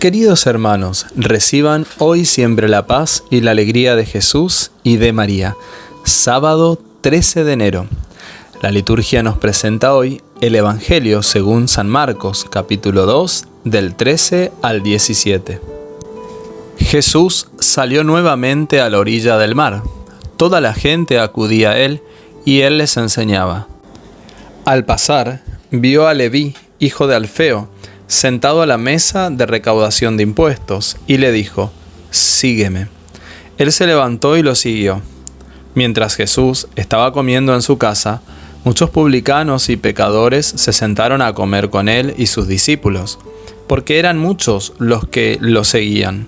[0.00, 5.58] Queridos hermanos, reciban hoy siempre la paz y la alegría de Jesús y de María.
[6.04, 7.86] Sábado 13 de enero.
[8.62, 14.82] La liturgia nos presenta hoy el Evangelio según San Marcos, capítulo 2, del 13 al
[14.82, 15.60] 17.
[16.78, 19.82] Jesús salió nuevamente a la orilla del mar.
[20.38, 22.00] Toda la gente acudía a él
[22.46, 23.68] y él les enseñaba.
[24.64, 27.68] Al pasar, vio a Leví, hijo de Alfeo,
[28.10, 31.70] sentado a la mesa de recaudación de impuestos, y le dijo,
[32.10, 32.88] Sígueme.
[33.56, 35.00] Él se levantó y lo siguió.
[35.76, 38.20] Mientras Jesús estaba comiendo en su casa,
[38.64, 43.20] muchos publicanos y pecadores se sentaron a comer con él y sus discípulos,
[43.68, 46.26] porque eran muchos los que lo seguían.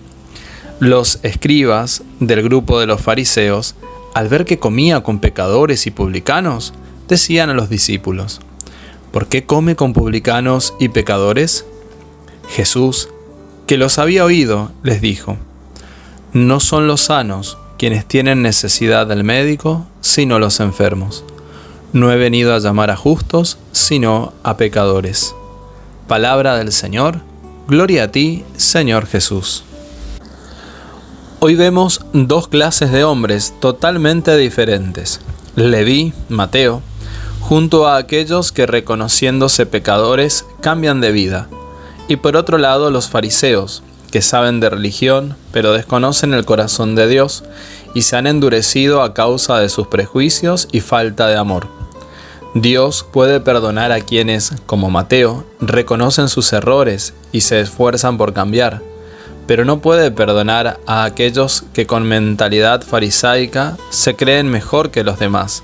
[0.78, 3.74] Los escribas del grupo de los fariseos,
[4.14, 6.74] al ver que comía con pecadores y publicanos,
[7.08, 8.40] decían a los discípulos,
[9.10, 11.66] ¿por qué come con publicanos y pecadores?
[12.52, 13.08] Jesús,
[13.66, 15.38] que los había oído, les dijo,
[16.34, 21.24] No son los sanos quienes tienen necesidad del médico, sino los enfermos.
[21.94, 25.34] No he venido a llamar a justos, sino a pecadores.
[26.08, 27.20] Palabra del Señor,
[27.68, 29.64] gloria a ti, Señor Jesús.
[31.40, 35.20] Hoy vemos dos clases de hombres totalmente diferentes.
[35.56, 36.82] Leví, Mateo,
[37.40, 41.48] junto a aquellos que reconociéndose pecadores cambian de vida
[42.08, 47.08] y por otro lado los fariseos, que saben de religión, pero desconocen el corazón de
[47.08, 47.44] Dios
[47.94, 51.68] y se han endurecido a causa de sus prejuicios y falta de amor.
[52.54, 58.82] Dios puede perdonar a quienes, como Mateo, reconocen sus errores y se esfuerzan por cambiar,
[59.46, 65.18] pero no puede perdonar a aquellos que con mentalidad farisaica se creen mejor que los
[65.18, 65.62] demás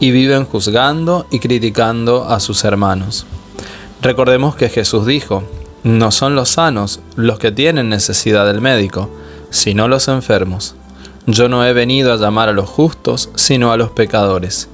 [0.00, 3.26] y viven juzgando y criticando a sus hermanos.
[4.00, 5.44] Recordemos que Jesús dijo,
[5.82, 9.10] no son los sanos los que tienen necesidad del médico,
[9.50, 10.74] sino los enfermos.
[11.26, 14.68] Yo no he venido a llamar a los justos, sino a los pecadores.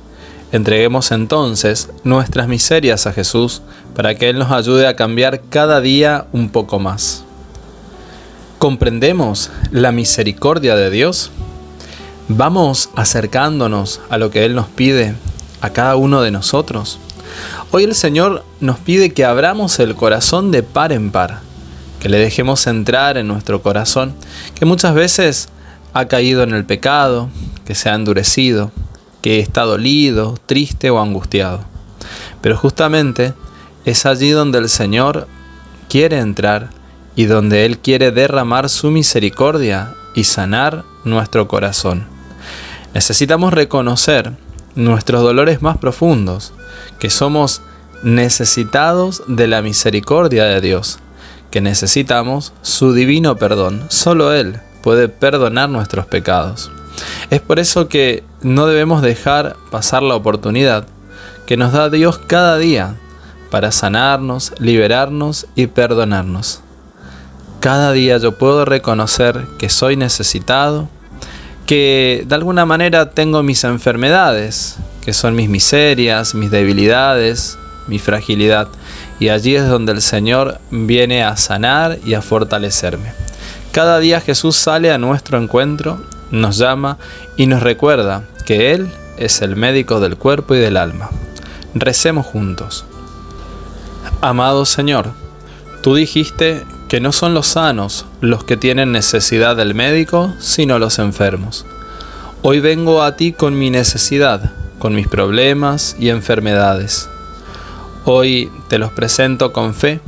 [0.52, 3.62] Entreguemos entonces nuestras miserias a Jesús
[3.94, 7.24] para que Él nos ayude a cambiar cada día un poco más.
[8.58, 11.30] ¿Comprendemos la misericordia de Dios?
[12.28, 15.14] ¿Vamos acercándonos a lo que Él nos pide
[15.60, 16.98] a cada uno de nosotros?
[17.72, 21.40] Hoy el Señor nos pide que abramos el corazón de par en par,
[21.98, 24.14] que le dejemos entrar en nuestro corazón,
[24.54, 25.48] que muchas veces
[25.92, 27.28] ha caído en el pecado,
[27.64, 28.70] que se ha endurecido,
[29.20, 31.64] que está dolido, triste o angustiado.
[32.40, 33.34] Pero justamente
[33.84, 35.26] es allí donde el Señor
[35.88, 36.70] quiere entrar
[37.16, 42.06] y donde Él quiere derramar su misericordia y sanar nuestro corazón.
[42.94, 44.32] Necesitamos reconocer
[44.76, 46.52] nuestros dolores más profundos,
[46.98, 47.62] que somos
[48.02, 50.98] necesitados de la misericordia de Dios,
[51.50, 53.86] que necesitamos su divino perdón.
[53.88, 56.70] Solo Él puede perdonar nuestros pecados.
[57.30, 60.86] Es por eso que no debemos dejar pasar la oportunidad
[61.46, 62.96] que nos da Dios cada día
[63.50, 66.60] para sanarnos, liberarnos y perdonarnos.
[67.60, 70.88] Cada día yo puedo reconocer que soy necesitado,
[71.66, 78.68] que de alguna manera tengo mis enfermedades, que son mis miserias, mis debilidades, mi fragilidad.
[79.18, 83.12] Y allí es donde el Señor viene a sanar y a fortalecerme.
[83.72, 86.00] Cada día Jesús sale a nuestro encuentro,
[86.30, 86.98] nos llama
[87.36, 91.10] y nos recuerda que Él es el médico del cuerpo y del alma.
[91.74, 92.84] Recemos juntos.
[94.20, 95.10] Amado Señor,
[95.82, 100.98] tú dijiste que no son los sanos los que tienen necesidad del médico, sino los
[100.98, 101.66] enfermos.
[102.42, 107.08] Hoy vengo a ti con mi necesidad con mis problemas y enfermedades.
[108.04, 110.00] Hoy te los presento con fe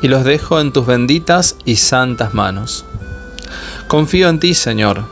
[0.00, 2.84] y los dejo en tus benditas y santas manos.
[3.86, 5.04] Confío en ti, Señor,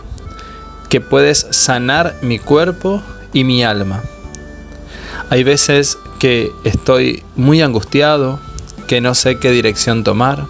[0.88, 3.02] que puedes sanar mi cuerpo
[3.32, 4.02] y mi alma.
[5.28, 8.40] Hay veces que estoy muy angustiado,
[8.88, 10.46] que no sé qué dirección tomar,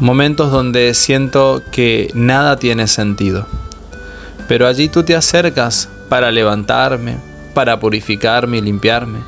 [0.00, 3.46] momentos donde siento que nada tiene sentido.
[4.48, 7.18] Pero allí tú te acercas para levantarme,
[7.54, 9.20] para purificarme y limpiarme.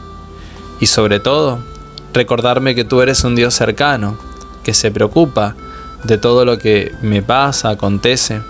[0.80, 1.60] Y sobre todo,
[2.12, 4.18] recordarme que tú eres un Dios cercano,
[4.62, 5.54] que se preocupa
[6.04, 8.40] de todo lo que me pasa, acontece,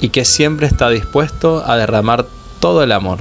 [0.00, 2.26] y que siempre está dispuesto a derramar
[2.60, 3.20] todo el amor.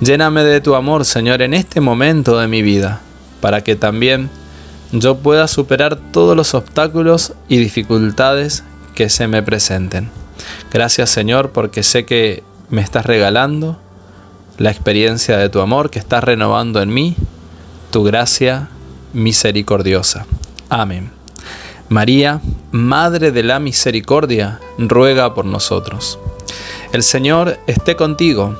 [0.00, 3.00] Lléname de tu amor, Señor, en este momento de mi vida,
[3.40, 4.30] para que también
[4.92, 8.64] yo pueda superar todos los obstáculos y dificultades
[8.94, 10.10] que se me presenten.
[10.72, 13.78] Gracias, Señor, porque sé que me estás regalando
[14.56, 17.16] la experiencia de tu amor que estás renovando en mí,
[17.90, 18.68] tu gracia
[19.12, 20.26] misericordiosa.
[20.68, 21.10] Amén.
[21.88, 22.40] María,
[22.70, 26.18] Madre de la Misericordia, ruega por nosotros.
[26.92, 28.58] El Señor esté contigo,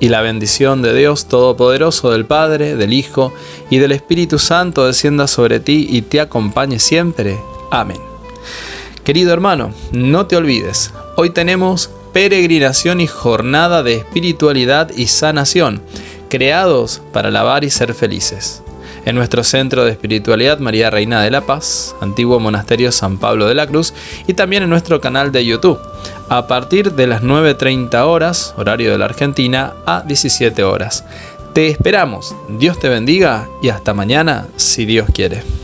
[0.00, 3.32] y la bendición de Dios Todopoderoso, del Padre, del Hijo
[3.70, 7.38] y del Espíritu Santo descienda sobre ti y te acompañe siempre.
[7.70, 8.00] Amén.
[9.04, 15.80] Querido hermano, no te olvides, hoy tenemos peregrinación y jornada de espiritualidad y sanación,
[16.28, 18.62] creados para alabar y ser felices
[19.06, 23.54] en nuestro centro de espiritualidad María Reina de la Paz, antiguo monasterio San Pablo de
[23.54, 23.94] la Cruz,
[24.26, 25.78] y también en nuestro canal de YouTube,
[26.28, 31.04] a partir de las 9.30 horas, horario de la Argentina, a 17 horas.
[31.54, 35.55] Te esperamos, Dios te bendiga y hasta mañana si Dios quiere.